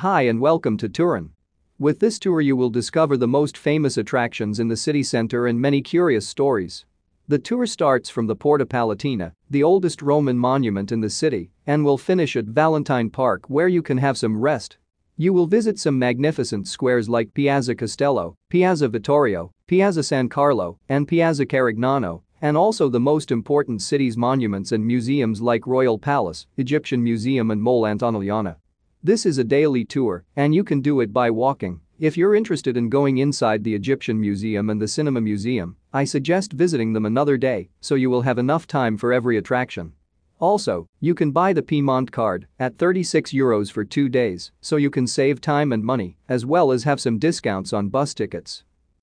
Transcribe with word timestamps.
Hi 0.00 0.22
and 0.22 0.40
welcome 0.40 0.78
to 0.78 0.88
Turin. 0.88 1.28
With 1.78 2.00
this 2.00 2.18
tour 2.18 2.40
you 2.40 2.56
will 2.56 2.70
discover 2.70 3.18
the 3.18 3.28
most 3.28 3.58
famous 3.58 3.98
attractions 3.98 4.58
in 4.58 4.68
the 4.68 4.74
city 4.74 5.02
center 5.02 5.46
and 5.46 5.60
many 5.60 5.82
curious 5.82 6.26
stories. 6.26 6.86
The 7.28 7.38
tour 7.38 7.66
starts 7.66 8.08
from 8.08 8.26
the 8.26 8.34
Porta 8.34 8.64
Palatina, 8.64 9.32
the 9.50 9.62
oldest 9.62 10.00
Roman 10.00 10.38
monument 10.38 10.90
in 10.90 11.02
the 11.02 11.10
city, 11.10 11.50
and 11.66 11.84
will 11.84 11.98
finish 11.98 12.34
at 12.34 12.46
Valentine 12.46 13.10
Park 13.10 13.42
where 13.48 13.68
you 13.68 13.82
can 13.82 13.98
have 13.98 14.16
some 14.16 14.40
rest. 14.40 14.78
You 15.18 15.34
will 15.34 15.46
visit 15.46 15.78
some 15.78 15.98
magnificent 15.98 16.66
squares 16.66 17.10
like 17.10 17.34
Piazza 17.34 17.74
Castello, 17.74 18.38
Piazza 18.48 18.88
Vittorio, 18.88 19.52
Piazza 19.66 20.02
San 20.02 20.30
Carlo, 20.30 20.78
and 20.88 21.06
Piazza 21.06 21.44
Carignano, 21.44 22.22
and 22.40 22.56
also 22.56 22.88
the 22.88 22.98
most 22.98 23.30
important 23.30 23.82
city's 23.82 24.16
monuments 24.16 24.72
and 24.72 24.82
museums 24.82 25.42
like 25.42 25.66
Royal 25.66 25.98
Palace, 25.98 26.46
Egyptian 26.56 27.04
Museum 27.04 27.50
and 27.50 27.60
Mole 27.60 27.82
Antonelliana. 27.82 28.56
This 29.02 29.24
is 29.24 29.38
a 29.38 29.44
daily 29.44 29.86
tour, 29.86 30.26
and 30.36 30.54
you 30.54 30.62
can 30.62 30.82
do 30.82 31.00
it 31.00 31.10
by 31.10 31.30
walking. 31.30 31.80
If 31.98 32.18
you're 32.18 32.34
interested 32.34 32.76
in 32.76 32.90
going 32.90 33.16
inside 33.16 33.64
the 33.64 33.74
Egyptian 33.74 34.20
Museum 34.20 34.68
and 34.68 34.78
the 34.78 34.88
Cinema 34.88 35.22
Museum, 35.22 35.76
I 35.90 36.04
suggest 36.04 36.52
visiting 36.52 36.92
them 36.92 37.06
another 37.06 37.38
day 37.38 37.70
so 37.80 37.94
you 37.94 38.10
will 38.10 38.20
have 38.20 38.36
enough 38.36 38.66
time 38.66 38.98
for 38.98 39.10
every 39.10 39.38
attraction. 39.38 39.94
Also, 40.38 40.86
you 41.00 41.14
can 41.14 41.30
buy 41.30 41.54
the 41.54 41.62
Piemont 41.62 42.12
card 42.12 42.46
at 42.58 42.76
36 42.76 43.32
euros 43.32 43.72
for 43.72 43.86
two 43.86 44.10
days 44.10 44.52
so 44.60 44.76
you 44.76 44.90
can 44.90 45.06
save 45.06 45.40
time 45.40 45.72
and 45.72 45.82
money 45.82 46.18
as 46.28 46.44
well 46.44 46.70
as 46.70 46.84
have 46.84 47.00
some 47.00 47.18
discounts 47.18 47.72
on 47.72 47.88
bus 47.88 48.12
tickets. 48.12 48.64